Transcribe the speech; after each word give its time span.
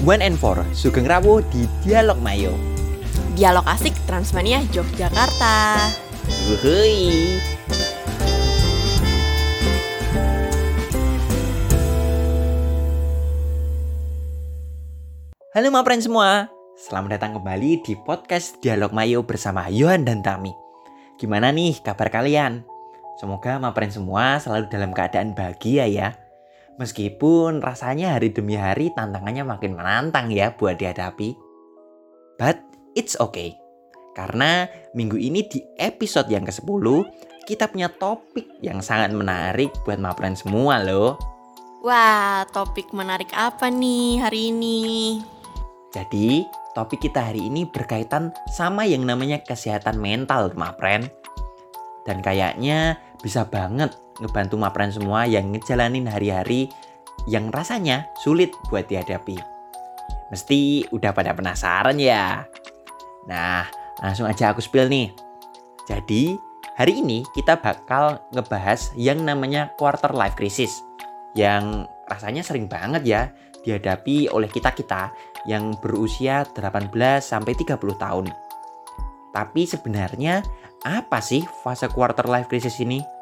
One 0.00 0.24
and 0.24 0.40
Four, 0.40 0.64
Sugeng 0.72 1.04
Rawo 1.04 1.44
di 1.52 1.68
Dialog 1.84 2.16
Mayo. 2.24 2.56
Dialog 3.36 3.68
asik 3.68 3.92
Transmania 4.08 4.64
Yogyakarta. 4.72 5.76
Wuhui. 6.24 7.36
Halo 15.52 15.68
Mapren 15.68 16.00
semua, 16.00 16.48
selamat 16.80 17.20
datang 17.20 17.36
kembali 17.36 17.84
di 17.84 17.92
podcast 18.00 18.56
Dialog 18.64 18.96
Mayo 18.96 19.20
bersama 19.20 19.68
Yohan 19.68 20.08
dan 20.08 20.24
Tami. 20.24 20.56
Gimana 21.20 21.52
nih 21.52 21.76
kabar 21.84 22.08
kalian? 22.08 22.64
Semoga 23.20 23.60
Mapren 23.60 23.92
semua 23.92 24.40
selalu 24.40 24.64
dalam 24.72 24.96
keadaan 24.96 25.36
bahagia 25.36 25.84
ya. 25.84 26.29
Meskipun 26.80 27.60
rasanya 27.60 28.16
hari 28.16 28.32
demi 28.32 28.56
hari 28.56 28.88
tantangannya 28.96 29.44
makin 29.44 29.76
menantang 29.76 30.32
ya 30.32 30.56
buat 30.56 30.80
dihadapi. 30.80 31.36
But 32.40 32.56
it's 32.96 33.20
okay. 33.20 33.60
Karena 34.16 34.64
minggu 34.96 35.20
ini 35.20 35.44
di 35.44 35.60
episode 35.76 36.32
yang 36.32 36.48
ke-10 36.48 36.84
kita 37.44 37.68
punya 37.68 37.92
topik 37.92 38.48
yang 38.64 38.80
sangat 38.80 39.12
menarik 39.12 39.68
buat 39.84 40.00
Mapren 40.00 40.32
semua 40.32 40.80
loh. 40.80 41.20
Wah, 41.84 42.48
topik 42.48 42.96
menarik 42.96 43.28
apa 43.36 43.68
nih 43.68 44.20
hari 44.20 44.48
ini? 44.48 44.80
Jadi, 45.92 46.44
topik 46.72 47.04
kita 47.04 47.28
hari 47.28 47.44
ini 47.44 47.68
berkaitan 47.68 48.32
sama 48.56 48.88
yang 48.88 49.04
namanya 49.04 49.40
kesehatan 49.44 50.00
mental, 50.00 50.52
Mapren. 50.56 51.08
Dan 52.08 52.24
kayaknya 52.24 52.96
bisa 53.20 53.44
banget 53.44 53.92
ngebantu 54.20 54.60
Mapren 54.60 54.92
semua 54.92 55.24
yang 55.24 55.50
ngejalanin 55.50 56.06
hari-hari 56.06 56.68
yang 57.28 57.52
rasanya 57.52 58.08
sulit 58.20 58.52
buat 58.68 58.88
dihadapi. 58.88 59.36
Mesti 60.30 60.88
udah 60.94 61.10
pada 61.10 61.34
penasaran 61.34 61.98
ya? 61.98 62.46
Nah, 63.26 63.66
langsung 63.98 64.30
aja 64.30 64.54
aku 64.54 64.62
spill 64.62 64.86
nih. 64.86 65.10
Jadi, 65.90 66.38
hari 66.78 67.02
ini 67.02 67.26
kita 67.34 67.58
bakal 67.58 68.22
ngebahas 68.30 68.94
yang 68.94 69.26
namanya 69.26 69.74
quarter 69.74 70.14
life 70.14 70.38
crisis. 70.38 70.80
Yang 71.34 71.90
rasanya 72.06 72.46
sering 72.46 72.70
banget 72.70 73.02
ya 73.02 73.22
dihadapi 73.60 74.32
oleh 74.32 74.48
kita-kita 74.48 75.12
yang 75.44 75.76
berusia 75.78 76.46
18 76.48 76.90
sampai 77.20 77.52
30 77.52 77.76
tahun. 77.76 78.26
Tapi 79.30 79.62
sebenarnya 79.66 80.42
apa 80.82 81.20
sih 81.20 81.44
fase 81.62 81.86
quarter 81.92 82.26
life 82.26 82.48
crisis 82.48 82.80
ini? 82.80 83.19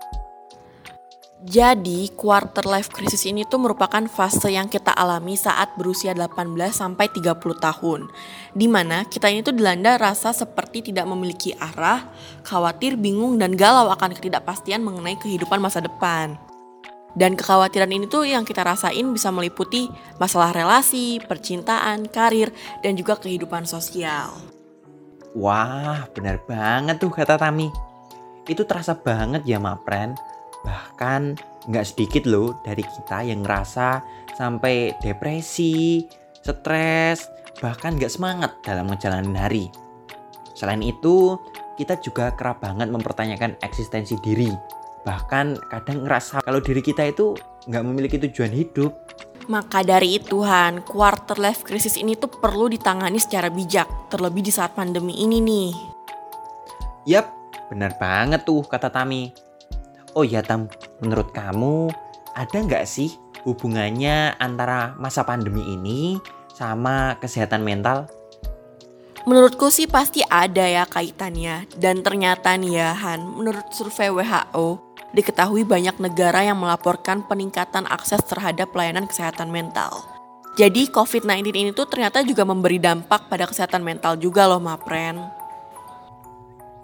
Jadi, 1.38 2.10
quarter 2.18 2.66
life 2.66 2.90
crisis 2.90 3.22
ini 3.22 3.46
tuh 3.46 3.62
merupakan 3.62 4.02
fase 4.10 4.50
yang 4.50 4.66
kita 4.66 4.90
alami 4.90 5.38
saat 5.38 5.70
berusia 5.78 6.10
18 6.10 6.50
sampai 6.74 7.06
30 7.14 7.38
tahun. 7.62 8.10
Di 8.58 8.66
mana 8.66 9.06
kita 9.06 9.30
ini 9.30 9.46
tuh 9.46 9.54
dilanda 9.54 9.94
rasa 10.02 10.34
seperti 10.34 10.90
tidak 10.90 11.06
memiliki 11.06 11.54
arah, 11.54 12.10
khawatir, 12.42 12.98
bingung, 12.98 13.38
dan 13.38 13.54
galau 13.54 13.86
akan 13.94 14.18
ketidakpastian 14.18 14.82
mengenai 14.82 15.14
kehidupan 15.22 15.62
masa 15.62 15.78
depan. 15.78 16.34
Dan 17.14 17.38
kekhawatiran 17.38 17.94
ini 17.94 18.10
tuh 18.10 18.26
yang 18.26 18.42
kita 18.42 18.66
rasain 18.66 19.06
bisa 19.14 19.30
meliputi 19.30 19.86
masalah 20.18 20.50
relasi, 20.50 21.22
percintaan, 21.22 22.10
karir, 22.10 22.50
dan 22.82 22.98
juga 22.98 23.14
kehidupan 23.14 23.62
sosial. 23.62 24.34
Wah, 25.38 26.02
benar 26.10 26.42
banget 26.50 26.98
tuh 26.98 27.14
kata 27.14 27.38
Tami. 27.38 27.70
Itu 28.50 28.66
terasa 28.66 28.98
banget 28.98 29.46
ya, 29.46 29.62
Mapren. 29.62 30.18
Bahkan 30.68 31.22
nggak 31.72 31.86
sedikit 31.88 32.28
loh 32.28 32.60
dari 32.60 32.84
kita 32.84 33.24
yang 33.24 33.40
ngerasa 33.40 34.04
sampai 34.36 34.92
depresi, 35.00 36.04
stres, 36.44 37.24
bahkan 37.64 37.96
nggak 37.96 38.12
semangat 38.12 38.52
dalam 38.60 38.92
ngejalanin 38.92 39.32
hari. 39.32 39.72
Selain 40.52 40.84
itu, 40.84 41.40
kita 41.80 41.96
juga 42.04 42.34
kerap 42.36 42.60
banget 42.60 42.92
mempertanyakan 42.92 43.56
eksistensi 43.64 44.18
diri. 44.20 44.52
Bahkan 45.06 45.70
kadang 45.72 46.04
ngerasa 46.04 46.44
kalau 46.44 46.60
diri 46.60 46.84
kita 46.84 47.06
itu 47.08 47.32
nggak 47.70 47.84
memiliki 47.86 48.16
tujuan 48.28 48.52
hidup. 48.52 48.92
Maka 49.48 49.80
dari 49.80 50.20
itu 50.20 50.44
Han, 50.44 50.84
quarter 50.84 51.40
life 51.40 51.64
crisis 51.64 51.96
ini 51.96 52.12
tuh 52.12 52.28
perlu 52.28 52.68
ditangani 52.68 53.16
secara 53.16 53.48
bijak, 53.48 53.88
terlebih 54.12 54.44
di 54.44 54.52
saat 54.52 54.76
pandemi 54.76 55.24
ini 55.24 55.40
nih. 55.40 55.70
Yap, 57.08 57.32
benar 57.72 57.96
banget 57.96 58.44
tuh 58.44 58.60
kata 58.68 58.92
Tami. 58.92 59.47
Oh 60.18 60.26
ya 60.26 60.42
Tam, 60.42 60.66
menurut 60.98 61.30
kamu 61.30 61.94
ada 62.34 62.58
nggak 62.58 62.90
sih 62.90 63.14
hubungannya 63.46 64.34
antara 64.42 64.98
masa 64.98 65.22
pandemi 65.22 65.62
ini 65.62 66.18
sama 66.50 67.14
kesehatan 67.22 67.62
mental? 67.62 68.10
Menurutku 69.30 69.70
sih 69.70 69.86
pasti 69.86 70.26
ada 70.26 70.66
ya 70.66 70.90
kaitannya. 70.90 71.70
Dan 71.78 72.02
ternyata 72.02 72.50
nih 72.58 72.82
ya 72.82 72.98
Han, 72.98 73.30
menurut 73.30 73.70
survei 73.70 74.10
WHO, 74.10 74.82
diketahui 75.14 75.62
banyak 75.62 76.02
negara 76.02 76.42
yang 76.42 76.58
melaporkan 76.58 77.22
peningkatan 77.22 77.86
akses 77.86 78.18
terhadap 78.26 78.74
pelayanan 78.74 79.06
kesehatan 79.06 79.54
mental. 79.54 80.02
Jadi 80.58 80.90
COVID-19 80.90 81.54
ini 81.54 81.70
tuh 81.70 81.86
ternyata 81.86 82.26
juga 82.26 82.42
memberi 82.42 82.82
dampak 82.82 83.30
pada 83.30 83.46
kesehatan 83.46 83.86
mental 83.86 84.18
juga 84.18 84.50
loh 84.50 84.58
Mapren. 84.58 85.22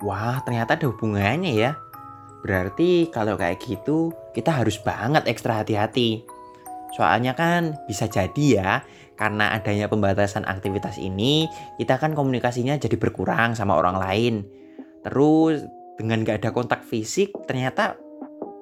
Wah, 0.06 0.38
ternyata 0.46 0.78
ada 0.78 0.86
hubungannya 0.86 1.50
ya. 1.50 1.74
Berarti 2.44 3.08
kalau 3.08 3.40
kayak 3.40 3.64
gitu 3.64 4.12
kita 4.36 4.52
harus 4.52 4.76
banget 4.76 5.24
ekstra 5.24 5.64
hati-hati. 5.64 6.28
Soalnya 6.92 7.32
kan 7.32 7.80
bisa 7.88 8.04
jadi 8.06 8.44
ya, 8.60 8.70
karena 9.16 9.56
adanya 9.56 9.88
pembatasan 9.90 10.44
aktivitas 10.46 11.00
ini, 11.00 11.48
kita 11.80 11.98
kan 11.98 12.12
komunikasinya 12.12 12.76
jadi 12.78 12.94
berkurang 13.00 13.56
sama 13.56 13.74
orang 13.74 13.96
lain. 13.98 14.34
Terus 15.02 15.64
dengan 15.98 16.22
gak 16.22 16.44
ada 16.44 16.50
kontak 16.54 16.84
fisik, 16.86 17.34
ternyata 17.48 17.98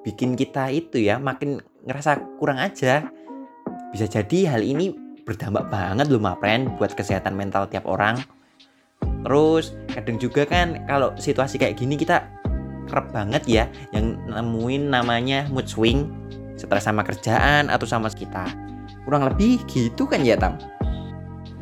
bikin 0.07 0.33
kita 0.33 0.73
itu 0.73 1.03
ya 1.03 1.21
makin 1.21 1.61
ngerasa 1.85 2.39
kurang 2.41 2.57
aja. 2.57 3.05
Bisa 3.93 4.09
jadi 4.09 4.57
hal 4.57 4.65
ini 4.65 4.95
berdampak 5.23 5.69
banget 5.69 6.09
loh 6.09 6.23
Mapren 6.23 6.73
buat 6.81 6.97
kesehatan 6.97 7.37
mental 7.37 7.69
tiap 7.69 7.85
orang. 7.85 8.17
Terus 9.23 9.71
kadang 9.93 10.17
juga 10.17 10.43
kan 10.43 10.83
kalau 10.89 11.15
situasi 11.15 11.61
kayak 11.61 11.79
gini 11.79 11.95
kita 11.95 12.32
kerap 12.89 13.11
banget 13.15 13.43
ya 13.47 13.65
yang 13.95 14.19
nemuin 14.27 14.91
namanya 14.91 15.47
mood 15.49 15.65
swing 15.67 16.09
stres 16.57 16.85
sama 16.85 17.03
kerjaan 17.03 17.67
atau 17.67 17.83
sama 17.83 18.07
kita 18.13 18.47
kurang 19.03 19.27
lebih 19.27 19.59
gitu 19.67 20.07
kan 20.07 20.23
ya 20.23 20.39
Tam? 20.39 20.55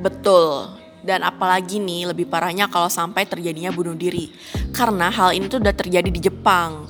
Betul. 0.02 0.78
Dan 1.02 1.26
apalagi 1.26 1.82
nih 1.82 2.14
lebih 2.14 2.30
parahnya 2.30 2.70
kalau 2.70 2.86
sampai 2.86 3.26
terjadinya 3.26 3.74
bunuh 3.74 3.98
diri. 3.98 4.30
Karena 4.70 5.10
hal 5.10 5.34
ini 5.34 5.50
tuh 5.50 5.58
udah 5.58 5.74
terjadi 5.74 6.10
di 6.14 6.22
Jepang. 6.22 6.86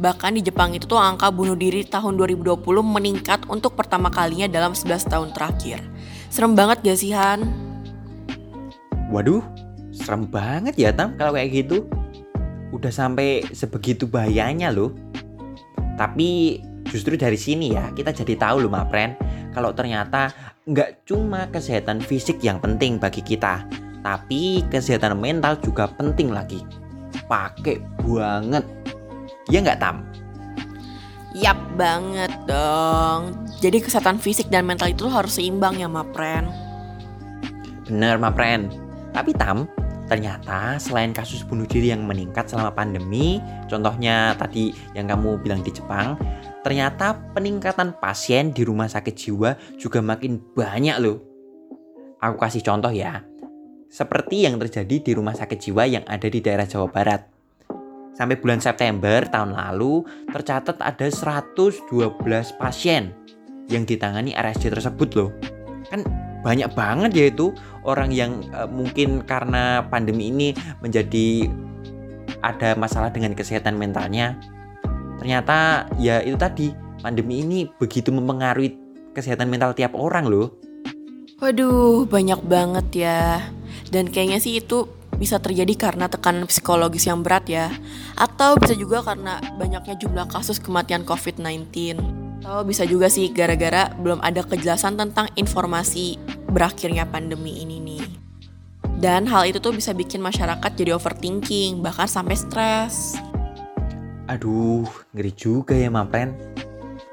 Bahkan 0.00 0.40
di 0.40 0.40
Jepang 0.40 0.72
itu 0.72 0.88
tuh 0.88 0.96
angka 0.96 1.28
bunuh 1.28 1.52
diri 1.52 1.84
tahun 1.84 2.16
2020 2.16 2.64
meningkat 2.80 3.44
untuk 3.52 3.76
pertama 3.76 4.08
kalinya 4.08 4.48
dalam 4.48 4.72
11 4.72 5.12
tahun 5.12 5.28
terakhir. 5.36 5.84
Serem 6.32 6.56
banget 6.56 6.80
gak 6.80 6.96
sih 6.96 7.12
Han? 7.12 7.44
Waduh, 9.12 9.44
serem 9.92 10.24
banget 10.24 10.80
ya 10.80 10.88
Tam 10.96 11.12
kalau 11.20 11.36
kayak 11.36 11.52
gitu 11.52 11.84
udah 12.70 12.92
sampai 12.92 13.46
sebegitu 13.50 14.06
bahayanya 14.06 14.70
loh. 14.70 14.94
Tapi 15.98 16.60
justru 16.88 17.14
dari 17.14 17.36
sini 17.36 17.76
ya 17.76 17.92
kita 17.92 18.10
jadi 18.10 18.34
tahu 18.34 18.66
loh 18.66 18.72
Mapren 18.72 19.14
kalau 19.52 19.70
ternyata 19.76 20.32
nggak 20.64 21.06
cuma 21.06 21.50
kesehatan 21.50 21.98
fisik 22.00 22.40
yang 22.40 22.62
penting 22.62 22.96
bagi 22.96 23.20
kita, 23.20 23.66
tapi 24.00 24.62
kesehatan 24.70 25.18
mental 25.18 25.58
juga 25.60 25.90
penting 25.90 26.30
lagi. 26.30 26.62
Pakai 27.26 27.82
banget. 28.06 28.64
Ya 29.50 29.58
nggak 29.62 29.80
Tam? 29.82 30.06
Yap 31.34 31.58
banget 31.78 32.32
dong. 32.50 33.34
Jadi 33.62 33.78
kesehatan 33.82 34.18
fisik 34.18 34.50
dan 34.50 34.66
mental 34.66 34.90
itu 34.90 35.06
harus 35.06 35.38
seimbang 35.38 35.78
ya 35.78 35.86
Mapren. 35.86 36.50
Bener 37.86 38.18
Mapren. 38.18 38.70
Tapi 39.10 39.34
Tam, 39.34 39.66
Ternyata 40.10 40.74
selain 40.82 41.14
kasus 41.14 41.46
bunuh 41.46 41.70
diri 41.70 41.94
yang 41.94 42.02
meningkat 42.02 42.50
selama 42.50 42.74
pandemi, 42.74 43.38
contohnya 43.70 44.34
tadi 44.34 44.74
yang 44.98 45.06
kamu 45.06 45.38
bilang 45.38 45.62
di 45.62 45.70
Jepang, 45.70 46.18
ternyata 46.66 47.14
peningkatan 47.30 47.94
pasien 47.94 48.50
di 48.50 48.66
rumah 48.66 48.90
sakit 48.90 49.14
jiwa 49.14 49.54
juga 49.78 50.02
makin 50.02 50.42
banyak 50.42 50.98
loh. 50.98 51.22
Aku 52.18 52.42
kasih 52.42 52.58
contoh 52.66 52.90
ya. 52.90 53.22
Seperti 53.86 54.50
yang 54.50 54.58
terjadi 54.58 54.98
di 54.98 55.12
rumah 55.14 55.38
sakit 55.38 55.58
jiwa 55.62 55.86
yang 55.86 56.02
ada 56.10 56.26
di 56.26 56.42
daerah 56.42 56.66
Jawa 56.66 56.90
Barat. 56.90 57.30
Sampai 58.10 58.34
bulan 58.34 58.58
September 58.58 59.22
tahun 59.30 59.54
lalu 59.54 60.02
tercatat 60.26 60.82
ada 60.82 61.06
112 61.06 61.86
pasien 62.58 63.14
yang 63.70 63.86
ditangani 63.86 64.34
RSJ 64.34 64.74
tersebut 64.74 65.10
loh. 65.14 65.30
Kan 65.86 66.02
banyak 66.40 66.72
banget 66.72 67.10
ya 67.14 67.24
itu 67.30 67.54
orang 67.84 68.12
yang 68.12 68.44
uh, 68.52 68.68
mungkin 68.68 69.24
karena 69.24 69.84
pandemi 69.88 70.28
ini 70.28 70.52
menjadi 70.84 71.48
ada 72.40 72.76
masalah 72.76 73.12
dengan 73.12 73.36
kesehatan 73.36 73.76
mentalnya. 73.76 74.36
Ternyata 75.20 75.88
ya 76.00 76.24
itu 76.24 76.36
tadi 76.40 76.72
pandemi 77.04 77.44
ini 77.44 77.68
begitu 77.76 78.08
mempengaruhi 78.12 78.76
kesehatan 79.12 79.48
mental 79.52 79.76
tiap 79.76 79.92
orang 79.96 80.28
loh. 80.28 80.56
Waduh, 81.40 82.04
banyak 82.04 82.40
banget 82.44 82.86
ya. 83.08 83.20
Dan 83.88 84.12
kayaknya 84.12 84.44
sih 84.44 84.60
itu 84.60 84.84
bisa 85.16 85.40
terjadi 85.40 85.72
karena 85.76 86.08
tekanan 86.08 86.44
psikologis 86.44 87.08
yang 87.08 87.24
berat 87.24 87.48
ya. 87.48 87.72
Atau 88.16 88.60
bisa 88.60 88.76
juga 88.76 89.00
karena 89.00 89.40
banyaknya 89.56 89.96
jumlah 89.96 90.28
kasus 90.28 90.60
kematian 90.60 91.04
COVID-19. 91.08 92.19
Atau 92.40 92.64
bisa 92.64 92.88
juga 92.88 93.12
sih 93.12 93.28
gara-gara 93.30 93.92
belum 94.00 94.24
ada 94.24 94.40
kejelasan 94.40 94.96
tentang 94.96 95.28
informasi 95.36 96.16
berakhirnya 96.48 97.04
pandemi 97.04 97.60
ini 97.60 97.76
nih. 97.78 98.04
Dan 99.00 99.24
hal 99.28 99.48
itu 99.48 99.60
tuh 99.60 99.72
bisa 99.72 99.92
bikin 99.96 100.20
masyarakat 100.20 100.70
jadi 100.76 100.96
overthinking, 100.96 101.80
bahkan 101.80 102.08
sampai 102.08 102.36
stres. 102.36 103.16
Aduh, 104.28 104.88
ngeri 105.16 105.32
juga 105.36 105.72
ya 105.72 105.88
Mapren. 105.88 106.36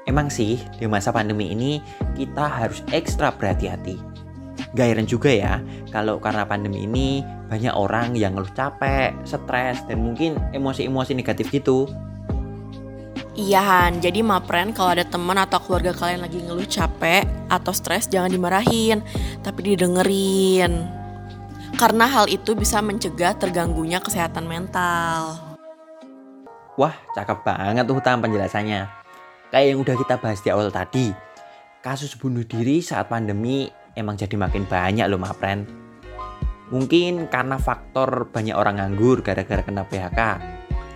Emang 0.04 0.32
sih, 0.32 0.56
di 0.80 0.88
masa 0.88 1.12
pandemi 1.12 1.52
ini 1.52 1.80
kita 2.16 2.48
harus 2.48 2.80
ekstra 2.92 3.28
berhati-hati 3.32 4.18
Gak 4.76 4.86
heran 4.92 5.08
juga 5.08 5.32
ya 5.32 5.64
kalau 5.88 6.20
karena 6.20 6.44
pandemi 6.44 6.84
ini 6.84 7.24
banyak 7.48 7.72
orang 7.72 8.12
yang 8.12 8.36
ngeluh 8.36 8.52
capek, 8.52 9.16
stres, 9.24 9.80
dan 9.88 10.04
mungkin 10.04 10.36
emosi-emosi 10.52 11.16
negatif 11.16 11.48
gitu. 11.48 11.88
Iya 13.38 13.62
Han, 13.62 14.02
jadi 14.02 14.18
mapren 14.26 14.74
kalau 14.74 14.98
ada 14.98 15.06
teman 15.06 15.38
atau 15.38 15.62
keluarga 15.62 15.94
kalian 15.94 16.26
lagi 16.26 16.42
ngeluh 16.42 16.66
capek 16.66 17.22
atau 17.46 17.70
stres 17.70 18.10
jangan 18.10 18.34
dimarahin, 18.34 18.98
tapi 19.46 19.62
didengerin. 19.62 20.82
Karena 21.78 22.10
hal 22.10 22.26
itu 22.26 22.58
bisa 22.58 22.82
mencegah 22.82 23.38
terganggunya 23.38 24.02
kesehatan 24.02 24.50
mental. 24.50 25.38
Wah, 26.74 26.98
cakep 27.14 27.46
banget 27.46 27.86
tuh 27.86 28.02
Tam 28.02 28.18
penjelasannya. 28.18 28.90
Kayak 29.54 29.66
yang 29.70 29.78
udah 29.86 29.94
kita 29.94 30.18
bahas 30.18 30.42
di 30.42 30.50
awal 30.50 30.74
tadi. 30.74 31.14
Kasus 31.78 32.18
bunuh 32.18 32.42
diri 32.42 32.82
saat 32.82 33.06
pandemi 33.06 33.70
emang 33.94 34.18
jadi 34.18 34.34
makin 34.34 34.66
banyak 34.66 35.06
loh 35.06 35.22
Mapren. 35.22 35.62
Mungkin 36.74 37.30
karena 37.30 37.54
faktor 37.62 38.34
banyak 38.34 38.58
orang 38.58 38.82
nganggur 38.82 39.22
gara-gara 39.22 39.62
kena 39.62 39.86
PHK. 39.86 40.20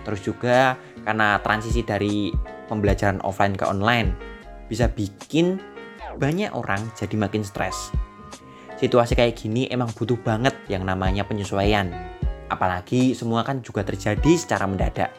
Terus 0.03 0.19
juga 0.19 0.75
karena 1.03 1.39
transisi 1.43 1.83
dari 1.83 2.31
pembelajaran 2.67 3.21
offline 3.21 3.55
ke 3.55 3.67
online 3.67 4.15
bisa 4.67 4.87
bikin 4.89 5.59
banyak 6.17 6.49
orang 6.55 6.81
jadi 6.97 7.15
makin 7.19 7.43
stres. 7.43 7.91
Situasi 8.79 9.15
kayak 9.15 9.37
gini 9.37 9.69
emang 9.71 9.91
butuh 9.95 10.17
banget 10.19 10.55
yang 10.67 10.83
namanya 10.83 11.23
penyesuaian. 11.23 11.91
Apalagi 12.51 13.15
semua 13.15 13.45
kan 13.47 13.63
juga 13.63 13.85
terjadi 13.87 14.33
secara 14.35 14.67
mendadak. 14.67 15.13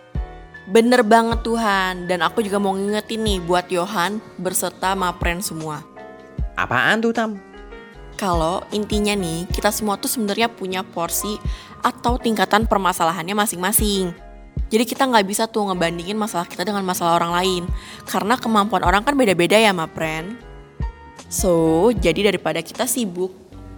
Bener 0.65 1.05
banget 1.05 1.45
Tuhan, 1.45 2.09
dan 2.09 2.25
aku 2.25 2.41
juga 2.41 2.57
mau 2.57 2.73
ngingetin 2.73 3.21
nih 3.21 3.39
buat 3.45 3.69
Yohan 3.69 4.17
berserta 4.41 4.97
Mapren 4.97 5.45
semua. 5.45 5.85
Apaan 6.57 7.05
tuh 7.05 7.13
Tam? 7.13 7.37
kalau 8.15 8.63
intinya 8.71 9.13
nih 9.15 9.47
kita 9.51 9.75
semua 9.75 9.99
tuh 9.99 10.09
sebenarnya 10.09 10.49
punya 10.49 10.87
porsi 10.87 11.37
atau 11.85 12.17
tingkatan 12.17 12.65
permasalahannya 12.65 13.35
masing-masing. 13.37 14.15
Jadi 14.73 14.85
kita 14.89 15.05
nggak 15.07 15.27
bisa 15.29 15.45
tuh 15.47 15.71
ngebandingin 15.71 16.17
masalah 16.17 16.49
kita 16.49 16.65
dengan 16.65 16.83
masalah 16.83 17.21
orang 17.21 17.33
lain 17.37 17.63
karena 18.09 18.35
kemampuan 18.41 18.83
orang 18.83 19.05
kan 19.05 19.15
beda-beda 19.15 19.61
ya 19.61 19.71
ma 19.77 19.87
friend. 19.87 20.37
So 21.29 21.91
jadi 21.93 22.33
daripada 22.33 22.65
kita 22.65 22.89
sibuk 22.89 23.31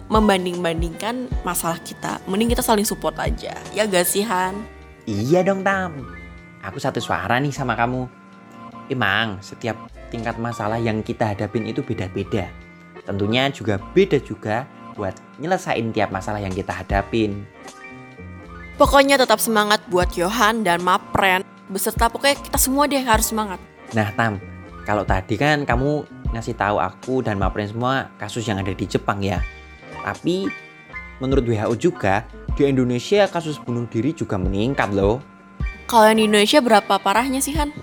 membanding-bandingkan 0.07 1.27
masalah 1.43 1.77
kita, 1.83 2.23
mending 2.25 2.55
kita 2.55 2.63
saling 2.63 2.87
support 2.87 3.19
aja. 3.19 3.53
Ya 3.75 3.83
gak 3.83 4.07
sih 4.07 4.23
Han? 4.23 4.63
Iya 5.03 5.43
dong 5.43 5.67
Tam. 5.67 6.07
Aku 6.63 6.79
satu 6.79 7.03
suara 7.03 7.37
nih 7.43 7.51
sama 7.51 7.75
kamu. 7.75 8.07
Emang 8.87 9.43
setiap 9.43 9.75
tingkat 10.07 10.39
masalah 10.39 10.79
yang 10.79 11.03
kita 11.03 11.35
hadapin 11.35 11.67
itu 11.67 11.83
beda-beda 11.83 12.47
Tentunya 13.07 13.47
juga 13.47 13.79
beda 13.79 14.19
juga 14.19 14.67
buat 14.99 15.15
nyelesain 15.39 15.95
tiap 15.95 16.11
masalah 16.11 16.43
yang 16.43 16.51
kita 16.51 16.75
hadapin. 16.75 17.47
Pokoknya 18.77 19.17
tetap 19.17 19.41
semangat 19.41 19.81
buat 19.89 20.13
Johan 20.13 20.61
dan 20.61 20.85
Mapren 20.85 21.41
beserta 21.65 22.13
pokoknya 22.13 22.37
kita 22.45 22.61
semua 22.61 22.85
deh 22.85 23.01
harus 23.01 23.33
semangat. 23.33 23.57
Nah 23.97 24.13
Tam, 24.13 24.37
kalau 24.85 25.01
tadi 25.01 25.33
kan 25.33 25.65
kamu 25.65 26.05
ngasih 26.29 26.53
tahu 26.53 26.77
aku 26.77 27.25
dan 27.25 27.41
Mapren 27.41 27.73
semua 27.73 28.13
kasus 28.21 28.45
yang 28.45 28.61
ada 28.61 28.69
di 28.69 28.85
Jepang 28.85 29.25
ya. 29.25 29.41
Tapi 30.05 30.45
menurut 31.17 31.41
WHO 31.49 31.89
juga 31.89 32.29
di 32.53 32.69
Indonesia 32.69 33.25
kasus 33.25 33.57
bunuh 33.57 33.89
diri 33.89 34.13
juga 34.13 34.37
meningkat 34.37 34.93
loh. 34.93 35.25
Kalau 35.89 36.13
di 36.13 36.29
Indonesia 36.29 36.61
berapa 36.61 37.01
parahnya 37.01 37.41
sih 37.41 37.57
Han? 37.57 37.73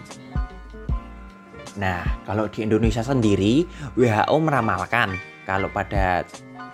Nah, 1.74 2.06
kalau 2.22 2.46
di 2.46 2.62
Indonesia 2.62 3.02
sendiri, 3.02 3.66
WHO 3.98 4.36
meramalkan 4.38 5.18
kalau 5.42 5.66
pada 5.74 6.22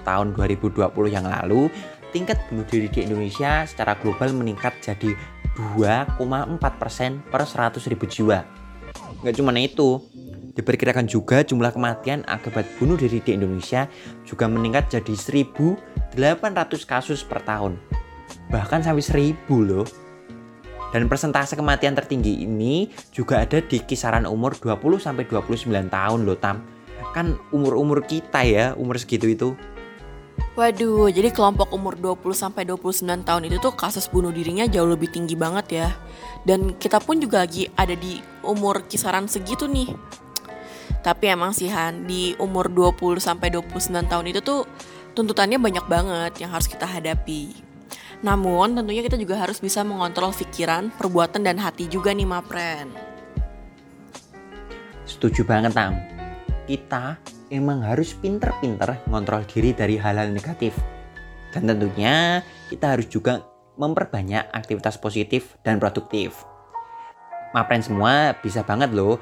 tahun 0.04 0.36
2020 0.36 0.92
yang 1.08 1.24
lalu, 1.24 1.72
tingkat 2.10 2.38
bunuh 2.50 2.66
diri 2.66 2.90
di 2.90 3.06
Indonesia 3.06 3.64
secara 3.64 3.96
global 3.98 4.34
meningkat 4.34 4.76
jadi 4.82 5.14
2,4 5.78 6.58
persen 6.78 7.22
per 7.26 7.46
100 7.46 7.78
ribu 7.90 8.06
jiwa. 8.06 8.42
Nggak 9.22 9.34
cuma 9.38 9.50
itu, 9.58 10.02
diperkirakan 10.54 11.06
juga 11.06 11.42
jumlah 11.46 11.70
kematian 11.70 12.26
akibat 12.26 12.66
bunuh 12.76 12.98
diri 12.98 13.22
di 13.22 13.36
Indonesia 13.38 13.86
juga 14.26 14.50
meningkat 14.50 14.90
jadi 15.00 15.14
1.800 15.14 16.16
kasus 16.84 17.22
per 17.22 17.42
tahun. 17.46 17.78
Bahkan 18.50 18.82
sampai 18.82 19.02
1000 19.02 19.36
loh. 19.62 19.86
Dan 20.90 21.06
persentase 21.06 21.54
kematian 21.54 21.94
tertinggi 21.94 22.42
ini 22.42 22.90
juga 23.14 23.46
ada 23.46 23.62
di 23.62 23.78
kisaran 23.78 24.26
umur 24.26 24.58
20 24.58 24.98
sampai 24.98 25.22
29 25.22 25.70
tahun 25.86 26.20
loh 26.26 26.34
Tam. 26.34 26.66
Kan 27.14 27.38
umur-umur 27.54 28.02
kita 28.02 28.42
ya, 28.42 28.74
umur 28.74 28.98
segitu 28.98 29.30
itu. 29.30 29.48
Waduh, 30.58 31.06
jadi 31.14 31.30
kelompok 31.30 31.70
umur 31.70 31.94
20 31.94 32.34
sampai 32.34 32.66
29 32.66 33.06
tahun 33.22 33.42
itu 33.46 33.62
tuh 33.62 33.70
kasus 33.70 34.10
bunuh 34.10 34.34
dirinya 34.34 34.66
jauh 34.66 34.90
lebih 34.90 35.06
tinggi 35.06 35.38
banget 35.38 35.66
ya. 35.70 35.88
Dan 36.42 36.74
kita 36.74 36.98
pun 36.98 37.22
juga 37.22 37.46
lagi 37.46 37.70
ada 37.78 37.94
di 37.94 38.18
umur 38.42 38.82
kisaran 38.90 39.30
segitu 39.30 39.70
nih. 39.70 39.94
Tapi 41.00 41.32
emang 41.32 41.54
sih 41.54 41.70
Han, 41.70 42.04
di 42.04 42.34
umur 42.42 42.66
20 42.66 43.22
sampai 43.22 43.48
29 43.54 44.10
tahun 44.10 44.26
itu 44.26 44.40
tuh 44.42 44.66
tuntutannya 45.14 45.56
banyak 45.62 45.86
banget 45.86 46.32
yang 46.42 46.50
harus 46.50 46.66
kita 46.66 46.84
hadapi. 46.84 47.54
Namun 48.20 48.76
tentunya 48.76 49.00
kita 49.00 49.16
juga 49.16 49.40
harus 49.40 49.62
bisa 49.62 49.80
mengontrol 49.80 50.34
pikiran, 50.34 50.92
perbuatan, 50.92 51.40
dan 51.40 51.56
hati 51.56 51.88
juga 51.88 52.12
nih 52.12 52.28
Mapren. 52.28 52.90
Setuju 55.08 55.46
banget 55.46 55.72
Tam. 55.72 55.96
Kita 56.68 57.16
emang 57.50 57.82
harus 57.82 58.14
pinter-pinter 58.14 59.02
ngontrol 59.10 59.44
diri 59.50 59.74
dari 59.74 59.98
hal-hal 59.98 60.30
negatif. 60.30 60.72
Dan 61.50 61.66
tentunya 61.66 62.46
kita 62.70 62.94
harus 62.94 63.10
juga 63.10 63.42
memperbanyak 63.74 64.54
aktivitas 64.54 64.96
positif 65.02 65.58
dan 65.66 65.82
produktif. 65.82 66.46
Mapren 67.50 67.82
semua 67.82 68.38
bisa 68.38 68.62
banget 68.62 68.94
loh 68.94 69.18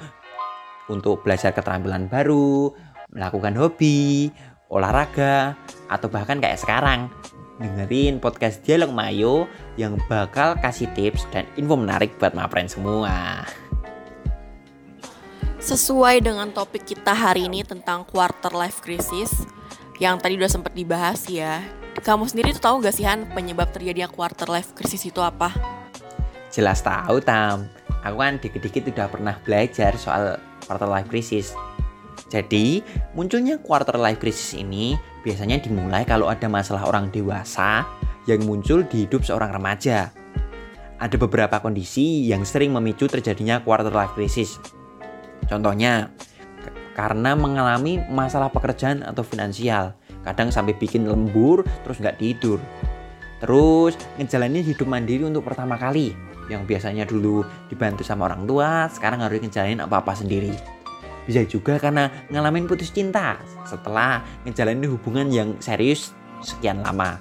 untuk 0.93 1.25
belajar 1.25 1.57
keterampilan 1.57 2.09
baru, 2.13 2.73
melakukan 3.09 3.57
hobi, 3.57 4.29
olahraga, 4.69 5.57
atau 5.89 6.09
bahkan 6.13 6.37
kayak 6.37 6.61
sekarang 6.61 7.09
dengerin 7.59 8.21
podcast 8.21 8.61
Dialog 8.63 8.93
Mayo 8.93 9.49
yang 9.81 9.97
bakal 10.07 10.55
kasih 10.61 10.87
tips 10.93 11.25
dan 11.33 11.49
info 11.57 11.75
menarik 11.75 12.15
buat 12.21 12.37
mapren 12.37 12.69
semua. 12.69 13.45
Sesuai 15.59 16.23
dengan 16.23 16.55
topik 16.55 16.87
kita 16.87 17.11
hari 17.11 17.51
ini 17.51 17.67
tentang 17.67 18.07
quarter 18.07 18.55
life 18.55 18.79
crisis 18.79 19.43
yang 19.99 20.15
tadi 20.23 20.39
udah 20.39 20.47
sempat 20.47 20.71
dibahas 20.71 21.27
ya. 21.27 21.59
Kamu 21.99 22.31
sendiri 22.31 22.55
tuh 22.55 22.63
tahu 22.63 22.77
gak 22.79 22.95
sih 22.95 23.03
Han 23.03 23.27
penyebab 23.35 23.75
terjadinya 23.75 24.07
quarter 24.07 24.47
life 24.47 24.71
crisis 24.79 25.03
itu 25.03 25.19
apa? 25.19 25.51
Jelas 26.55 26.79
tahu 26.79 27.19
Tam. 27.19 27.67
Aku 28.07 28.23
kan 28.23 28.39
dikit-dikit 28.39 28.95
udah 28.95 29.11
pernah 29.11 29.35
belajar 29.43 29.99
soal 29.99 30.39
quarter 30.63 30.87
life 30.87 31.11
crisis. 31.11 31.59
Jadi, 32.31 32.79
munculnya 33.19 33.59
quarter 33.59 33.99
life 33.99 34.23
crisis 34.23 34.55
ini 34.55 34.95
biasanya 35.27 35.59
dimulai 35.59 36.07
kalau 36.07 36.31
ada 36.31 36.47
masalah 36.47 36.87
orang 36.87 37.11
dewasa 37.11 37.83
yang 38.31 38.47
muncul 38.47 38.87
di 38.87 39.11
hidup 39.11 39.27
seorang 39.27 39.51
remaja. 39.51 40.15
Ada 41.03 41.19
beberapa 41.19 41.59
kondisi 41.59 42.31
yang 42.31 42.47
sering 42.47 42.71
memicu 42.71 43.11
terjadinya 43.11 43.59
quarter 43.59 43.91
life 43.91 44.15
crisis. 44.15 44.78
Contohnya, 45.49 46.13
karena 46.93 47.33
mengalami 47.33 47.99
masalah 48.13 48.53
pekerjaan 48.53 49.01
atau 49.01 49.25
finansial, 49.25 49.97
kadang 50.23 50.53
sampai 50.53 50.77
bikin 50.77 51.09
lembur 51.09 51.65
terus 51.83 51.99
nggak 51.99 52.21
tidur. 52.21 52.61
Terus 53.41 53.95
ngejalanin 54.19 54.67
hidup 54.67 54.85
mandiri 54.85 55.25
untuk 55.25 55.47
pertama 55.47 55.81
kali, 55.81 56.13
yang 56.53 56.69
biasanya 56.69 57.09
dulu 57.09 57.47
dibantu 57.73 58.05
sama 58.05 58.29
orang 58.29 58.45
tua, 58.45 58.91
sekarang 58.93 59.25
harus 59.25 59.41
ngejalanin 59.41 59.81
apa-apa 59.85 60.19
sendiri. 60.19 60.53
Bisa 61.29 61.45
juga 61.45 61.77
karena 61.77 62.09
ngalamin 62.33 62.65
putus 62.65 62.89
cinta 62.89 63.37
setelah 63.69 64.25
ngejalanin 64.49 64.89
hubungan 64.89 65.29
yang 65.29 65.55
serius 65.61 66.17
sekian 66.41 66.81
lama. 66.81 67.21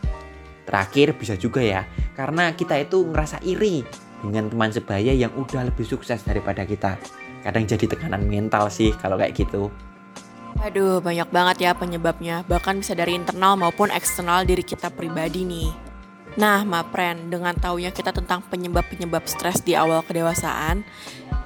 Terakhir 0.64 1.16
bisa 1.16 1.36
juga 1.36 1.64
ya, 1.64 1.84
karena 2.16 2.52
kita 2.56 2.76
itu 2.80 3.04
ngerasa 3.08 3.44
iri 3.44 3.84
dengan 4.24 4.50
teman 4.50 4.72
sebaya 4.74 5.14
yang 5.14 5.32
udah 5.38 5.70
lebih 5.70 5.86
sukses 5.86 6.24
daripada 6.26 6.66
kita. 6.66 6.98
Kadang 7.48 7.64
jadi 7.64 7.88
tekanan 7.88 8.28
mental 8.28 8.68
sih 8.68 8.92
kalau 9.00 9.16
kayak 9.16 9.32
gitu. 9.40 9.72
Aduh, 10.60 11.00
banyak 11.00 11.32
banget 11.32 11.58
ya 11.64 11.72
penyebabnya, 11.72 12.44
bahkan 12.44 12.76
bisa 12.76 12.92
dari 12.92 13.16
internal 13.16 13.56
maupun 13.56 13.88
eksternal 13.88 14.44
diri 14.44 14.68
kita 14.68 14.92
pribadi 14.92 15.48
nih. 15.48 15.72
Nah, 16.36 16.68
Mapren, 16.68 17.32
dengan 17.32 17.56
taunya 17.56 17.90
kita 17.96 18.12
tentang 18.12 18.44
penyebab-penyebab 18.52 19.24
stres 19.32 19.64
di 19.64 19.80
awal 19.80 20.04
kedewasaan, 20.04 20.84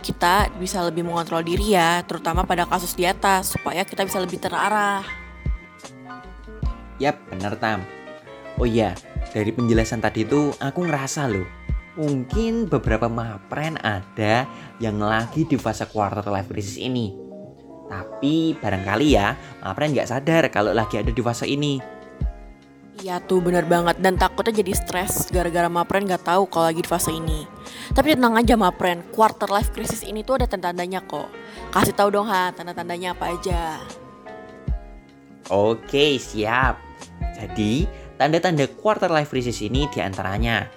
kita 0.02 0.50
bisa 0.58 0.82
lebih 0.82 1.06
mengontrol 1.06 1.46
diri 1.46 1.78
ya, 1.78 2.02
terutama 2.02 2.44
pada 2.50 2.66
kasus 2.66 2.98
di 2.98 3.06
atas, 3.06 3.54
supaya 3.54 3.86
kita 3.86 4.04
bisa 4.04 4.18
lebih 4.18 4.42
terarah. 4.42 5.06
Yap, 6.98 7.22
bener 7.30 7.56
Tam. 7.62 7.86
Oh 8.60 8.68
iya, 8.68 8.98
dari 9.32 9.54
penjelasan 9.54 10.02
tadi 10.02 10.26
itu 10.28 10.52
aku 10.60 10.84
ngerasa 10.84 11.30
loh, 11.30 11.46
mungkin 12.00 12.72
beberapa 12.72 13.12
mapren 13.12 13.76
ada 13.84 14.48
yang 14.80 15.00
lagi 15.00 15.44
di 15.44 15.60
fase 15.60 15.84
quarter 15.90 16.24
life 16.32 16.48
crisis 16.48 16.80
ini. 16.80 17.12
Tapi 17.92 18.56
barangkali 18.56 19.08
ya, 19.12 19.36
mapren 19.60 19.92
nggak 19.92 20.08
sadar 20.08 20.48
kalau 20.48 20.72
lagi 20.72 20.96
ada 20.96 21.12
di 21.12 21.22
fase 21.22 21.44
ini. 21.44 22.00
Iya 23.02 23.18
tuh 23.18 23.42
bener 23.42 23.66
banget 23.66 23.98
dan 23.98 24.14
takutnya 24.14 24.62
jadi 24.62 24.78
stres 24.78 25.34
gara-gara 25.34 25.66
Mapren 25.66 26.06
gak 26.06 26.22
tahu 26.22 26.46
kalau 26.46 26.70
lagi 26.70 26.86
di 26.86 26.90
fase 26.92 27.10
ini. 27.10 27.50
Tapi 27.98 28.14
tenang 28.14 28.38
aja 28.38 28.54
Mapren, 28.54 29.02
quarter 29.10 29.50
life 29.50 29.74
crisis 29.74 30.06
ini 30.06 30.22
tuh 30.22 30.38
ada 30.38 30.46
tanda-tandanya 30.46 31.02
kok. 31.10 31.26
Kasih 31.74 31.98
tahu 31.98 32.14
dong 32.14 32.30
ha, 32.30 32.54
tanda-tandanya 32.54 33.18
apa 33.18 33.34
aja. 33.34 33.82
Oke, 35.50 36.22
siap. 36.22 36.78
Jadi, 37.42 37.90
tanda-tanda 38.22 38.70
quarter 38.70 39.10
life 39.10 39.34
crisis 39.34 39.66
ini 39.66 39.90
di 39.90 39.98
antaranya 39.98 40.70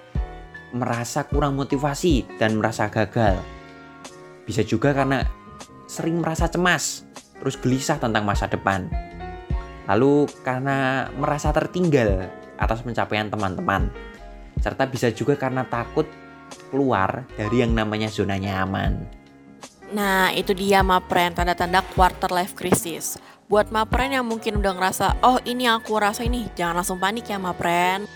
merasa 0.75 1.23
kurang 1.23 1.55
motivasi 1.55 2.27
dan 2.35 2.59
merasa 2.59 2.91
gagal. 2.91 3.39
Bisa 4.43 4.61
juga 4.67 4.91
karena 4.91 5.23
sering 5.87 6.19
merasa 6.19 6.51
cemas, 6.51 7.07
terus 7.39 7.55
gelisah 7.55 7.97
tentang 7.97 8.27
masa 8.27 8.51
depan 8.51 8.91
Lalu 9.85 10.25
karena 10.41 11.09
merasa 11.13 11.53
tertinggal 11.53 12.25
atas 12.57 12.81
pencapaian 12.81 13.29
teman-teman. 13.29 13.93
Serta 14.57 14.89
bisa 14.89 15.13
juga 15.13 15.37
karena 15.37 15.61
takut 15.65 16.09
keluar 16.73 17.29
dari 17.37 17.61
yang 17.61 17.77
namanya 17.77 18.09
zona 18.09 18.37
nyaman. 18.37 19.05
Nah, 19.93 20.33
itu 20.33 20.57
dia 20.57 20.81
Mapren, 20.81 21.37
tanda-tanda 21.37 21.85
quarter 21.93 22.33
life 22.33 22.57
crisis. 22.57 23.21
Buat 23.45 23.69
Mapren 23.69 24.17
yang 24.17 24.25
mungkin 24.25 24.57
udah 24.57 24.73
ngerasa, 24.73 25.21
oh 25.21 25.37
ini 25.45 25.69
aku 25.69 25.93
rasa 26.01 26.25
ini, 26.25 26.49
jangan 26.57 26.81
langsung 26.81 26.97
panik 26.97 27.29
ya 27.29 27.37
Mapren. 27.37 28.09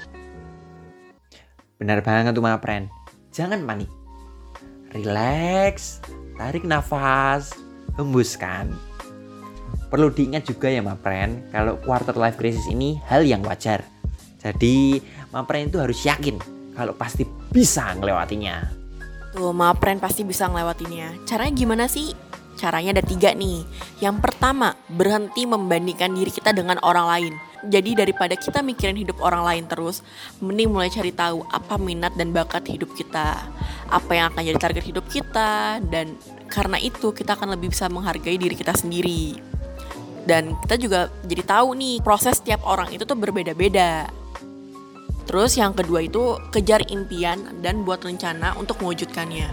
Benar 1.80 2.04
banget 2.04 2.36
tuh 2.36 2.44
Mapren, 2.44 2.92
jangan 3.32 3.64
panik. 3.64 3.88
Relax, 4.92 6.04
tarik 6.36 6.68
nafas, 6.68 7.56
hembuskan. 7.96 8.68
Perlu 9.88 10.12
diingat 10.12 10.44
juga 10.44 10.68
ya 10.68 10.84
Mapren, 10.84 11.48
kalau 11.56 11.80
quarter 11.80 12.20
life 12.20 12.36
crisis 12.36 12.68
ini 12.68 13.00
hal 13.08 13.24
yang 13.24 13.40
wajar. 13.48 13.80
Jadi 14.44 15.00
Mapren 15.32 15.72
itu 15.72 15.80
harus 15.80 16.04
yakin 16.04 16.36
kalau 16.76 16.92
pasti 17.00 17.24
bisa 17.48 17.96
ngelewatinya. 17.96 18.60
Tuh 19.32 19.56
Mapren 19.56 20.04
pasti 20.04 20.28
bisa 20.28 20.52
ngelewatinya. 20.52 21.24
Caranya 21.24 21.54
gimana 21.56 21.86
sih? 21.88 22.12
Caranya 22.60 23.00
ada 23.00 23.08
tiga 23.08 23.32
nih. 23.32 23.64
Yang 24.04 24.20
pertama, 24.20 24.76
berhenti 24.92 25.48
membandingkan 25.48 26.12
diri 26.12 26.28
kita 26.28 26.52
dengan 26.52 26.76
orang 26.84 27.08
lain. 27.08 27.34
Jadi 27.68 27.92
daripada 27.98 28.40
kita 28.40 28.64
mikirin 28.64 28.96
hidup 28.96 29.20
orang 29.20 29.44
lain 29.44 29.64
terus, 29.68 30.00
mending 30.40 30.72
mulai 30.72 30.88
cari 30.88 31.12
tahu 31.12 31.44
apa 31.52 31.76
minat 31.76 32.16
dan 32.16 32.32
bakat 32.32 32.64
hidup 32.72 32.96
kita. 32.96 33.36
Apa 33.92 34.12
yang 34.16 34.32
akan 34.32 34.42
jadi 34.48 34.60
target 34.60 34.86
hidup 34.88 35.06
kita 35.12 35.84
dan 35.92 36.16
karena 36.48 36.80
itu 36.80 37.12
kita 37.12 37.36
akan 37.36 37.60
lebih 37.60 37.76
bisa 37.76 37.92
menghargai 37.92 38.40
diri 38.40 38.56
kita 38.56 38.72
sendiri 38.74 39.50
dan 40.30 40.54
kita 40.62 40.76
juga 40.78 41.02
jadi 41.26 41.42
tahu 41.42 41.74
nih 41.74 41.96
proses 42.06 42.38
tiap 42.46 42.62
orang 42.62 42.94
itu 42.94 43.02
tuh 43.02 43.18
berbeda-beda. 43.18 44.06
Terus 45.26 45.58
yang 45.58 45.74
kedua 45.74 46.06
itu 46.06 46.38
kejar 46.54 46.86
impian 46.90 47.62
dan 47.66 47.82
buat 47.82 48.02
rencana 48.02 48.54
untuk 48.58 48.82
mewujudkannya. 48.82 49.50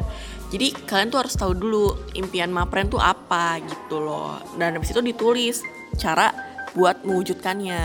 Jadi 0.52 0.72
kalian 0.84 1.08
tuh 1.12 1.20
harus 1.24 1.36
tahu 1.36 1.52
dulu 1.52 1.96
impian 2.16 2.52
Mapren 2.52 2.92
tuh 2.92 3.00
apa 3.00 3.60
gitu 3.60 4.00
loh. 4.00 4.40
Dan 4.56 4.76
habis 4.76 4.92
itu 4.92 5.00
ditulis 5.00 5.60
cara 5.96 6.32
buat 6.74 7.04
mewujudkannya. 7.06 7.80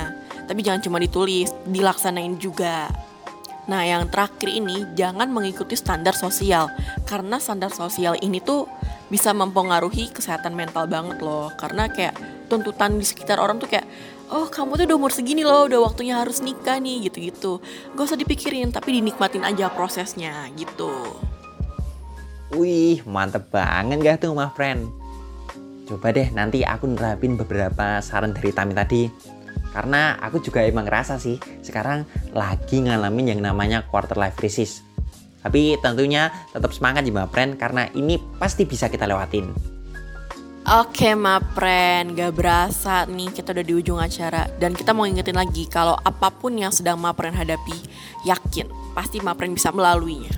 Tapi 0.48 0.60
jangan 0.66 0.82
cuma 0.82 0.98
ditulis, 0.98 1.54
dilaksanain 1.70 2.40
juga. 2.42 2.90
Nah, 3.70 3.86
yang 3.86 4.10
terakhir 4.10 4.50
ini 4.50 4.90
jangan 4.98 5.30
mengikuti 5.30 5.78
standar 5.78 6.18
sosial 6.18 6.68
karena 7.06 7.38
standar 7.38 7.70
sosial 7.70 8.18
ini 8.18 8.42
tuh 8.42 8.66
bisa 9.14 9.36
mempengaruhi 9.38 10.10
kesehatan 10.10 10.58
mental 10.58 10.90
banget 10.90 11.22
loh. 11.22 11.54
Karena 11.56 11.86
kayak 11.86 12.18
tuntutan 12.50 12.98
di 12.98 13.06
sekitar 13.06 13.38
orang 13.38 13.62
tuh 13.62 13.70
kayak 13.70 13.86
oh 14.32 14.48
kamu 14.48 14.80
tuh 14.80 14.86
udah 14.88 14.98
umur 14.98 15.12
segini 15.12 15.44
loh 15.44 15.68
udah 15.68 15.80
waktunya 15.84 16.16
harus 16.16 16.40
nikah 16.40 16.80
nih 16.80 17.12
gitu-gitu 17.12 17.60
gak 17.94 18.06
usah 18.08 18.20
dipikirin 18.20 18.72
tapi 18.72 19.00
dinikmatin 19.00 19.44
aja 19.44 19.68
prosesnya 19.68 20.48
gitu 20.56 20.92
wih 22.56 23.04
mantep 23.04 23.52
banget 23.52 24.00
gak 24.00 24.24
tuh 24.24 24.32
my 24.32 24.48
friend 24.56 24.88
coba 25.92 26.16
deh 26.16 26.32
nanti 26.32 26.64
aku 26.64 26.88
nerapin 26.88 27.36
beberapa 27.36 28.00
saran 28.00 28.32
dari 28.32 28.56
Tami 28.56 28.72
tadi. 28.72 29.12
Karena 29.76 30.16
aku 30.20 30.40
juga 30.40 30.64
emang 30.64 30.88
ngerasa 30.88 31.20
sih 31.20 31.36
sekarang 31.60 32.08
lagi 32.32 32.84
ngalamin 32.84 33.36
yang 33.36 33.42
namanya 33.44 33.84
quarter 33.88 34.16
life 34.16 34.40
crisis. 34.40 34.84
Tapi 35.44 35.76
tentunya 35.84 36.32
tetap 36.56 36.72
semangat 36.72 37.04
ya 37.04 37.12
my 37.12 37.28
friend 37.28 37.60
karena 37.60 37.92
ini 37.92 38.16
pasti 38.40 38.64
bisa 38.64 38.88
kita 38.88 39.04
lewatin. 39.04 39.52
Oke 40.62 41.18
Mapren, 41.18 42.14
gak 42.14 42.38
berasa 42.38 43.10
nih 43.10 43.34
kita 43.34 43.50
udah 43.50 43.66
di 43.66 43.74
ujung 43.74 43.98
acara. 43.98 44.46
Dan 44.62 44.78
kita 44.78 44.94
mau 44.94 45.10
ingetin 45.10 45.34
lagi 45.34 45.66
kalau 45.66 45.98
apa 45.98 46.30
pun 46.30 46.54
yang 46.54 46.70
sedang 46.70 47.02
Mapren 47.02 47.34
hadapi 47.34 47.74
Yakin, 48.30 48.70
pasti 48.94 49.18
Mapren 49.26 49.58
bisa 49.58 49.74
melaluinya. 49.74 50.30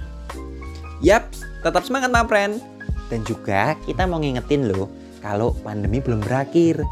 Yap, 1.03 1.27
tetap 1.59 1.83
semangat 1.83 2.15
Mapren 2.15 2.63
Dan 3.11 3.27
juga 3.27 3.75
kita 3.83 4.07
mau 4.07 4.23
ngingetin 4.23 4.71
loh 4.71 5.02
kalau 5.23 5.55
pandemi 5.63 6.03
belum 6.03 6.19
berakhir. 6.19 6.83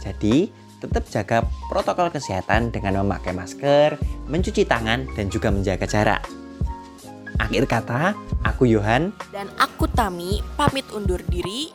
Jadi 0.00 0.48
tetap 0.80 1.04
jaga 1.12 1.44
protokol 1.68 2.08
kesehatan 2.08 2.72
dengan 2.72 3.04
memakai 3.04 3.36
masker, 3.36 4.00
mencuci 4.28 4.64
tangan, 4.64 5.04
dan 5.12 5.28
juga 5.28 5.52
menjaga 5.52 5.84
jarak. 5.84 6.24
Akhir 7.36 7.68
kata, 7.68 8.16
aku 8.40 8.64
Yohan. 8.72 9.12
Dan 9.28 9.52
aku 9.60 9.84
Tami, 9.92 10.40
pamit 10.56 10.88
undur 10.96 11.20
diri. 11.28 11.68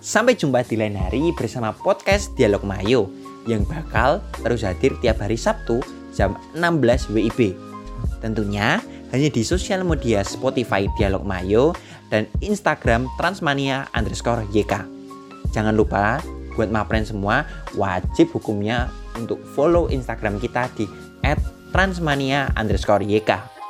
Sampai 0.00 0.32
jumpa 0.32 0.64
di 0.64 0.80
lain 0.80 0.96
hari 0.96 1.28
bersama 1.36 1.76
podcast 1.76 2.32
Dialog 2.32 2.64
Mayo 2.64 3.12
yang 3.44 3.68
bakal 3.68 4.24
terus 4.40 4.64
hadir 4.64 4.96
tiap 5.04 5.20
hari 5.20 5.36
Sabtu 5.36 5.84
jam 6.16 6.40
16 6.56 7.12
WIB. 7.12 7.52
Tentunya 8.24 8.80
hanya 9.10 9.28
di 9.30 9.42
sosial 9.42 9.82
media 9.82 10.22
Spotify 10.22 10.86
Dialog 10.98 11.26
Mayo 11.26 11.74
dan 12.10 12.26
Instagram 12.42 13.06
Transmania 13.18 13.86
underscore 13.94 14.46
YK. 14.50 14.82
Jangan 15.50 15.74
lupa 15.74 16.22
buat 16.54 16.70
mapren 16.70 17.06
semua 17.06 17.46
wajib 17.78 18.30
hukumnya 18.34 18.90
untuk 19.14 19.42
follow 19.54 19.90
Instagram 19.90 20.38
kita 20.38 20.70
di 20.74 20.86
@transmania 21.70 22.50
underscore 22.58 23.06
YK. 23.06 23.60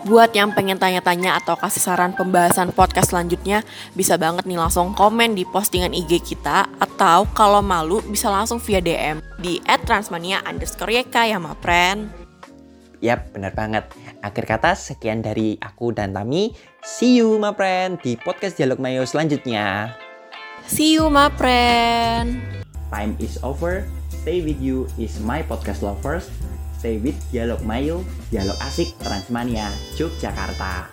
Buat 0.00 0.32
yang 0.32 0.56
pengen 0.56 0.80
tanya-tanya 0.80 1.36
atau 1.44 1.60
kasih 1.60 1.84
saran 1.84 2.16
pembahasan 2.16 2.72
podcast 2.72 3.12
selanjutnya, 3.12 3.60
bisa 3.92 4.16
banget 4.16 4.48
nih 4.48 4.56
langsung 4.56 4.96
komen 4.96 5.36
di 5.36 5.44
postingan 5.44 5.92
IG 5.92 6.24
kita 6.24 6.64
atau 6.80 7.28
kalau 7.36 7.60
malu 7.60 8.00
bisa 8.08 8.32
langsung 8.32 8.56
via 8.64 8.80
DM 8.80 9.20
di 9.36 9.60
@transmania 9.84 10.40
underscore 10.48 11.04
YK 11.04 11.36
ya 11.36 11.36
ma 11.36 11.52
friend. 11.60 12.19
Yap, 13.00 13.32
benar 13.32 13.56
banget. 13.56 13.88
Akhir 14.20 14.44
kata 14.44 14.76
sekian 14.76 15.24
dari 15.24 15.56
aku 15.56 15.96
dan 15.96 16.12
Tami. 16.12 16.52
See 16.84 17.16
you 17.16 17.40
ma 17.40 17.56
friend 17.56 17.96
di 18.04 18.20
podcast 18.20 18.60
Dialog 18.60 18.76
Mayo 18.76 19.08
selanjutnya. 19.08 19.96
See 20.68 21.00
you 21.00 21.08
ma 21.08 21.32
friend. 21.32 22.36
Time 22.92 23.16
is 23.16 23.40
over. 23.40 23.88
Stay 24.20 24.44
with 24.44 24.60
you 24.60 24.84
is 25.00 25.16
my 25.24 25.40
podcast 25.40 25.80
lovers. 25.80 26.28
Stay 26.76 27.00
with 27.00 27.16
Dialog 27.32 27.64
Mayo, 27.64 28.04
Dialog 28.28 28.56
Asik 28.60 28.92
Transmania, 29.00 29.68
Yogyakarta. 29.96 30.88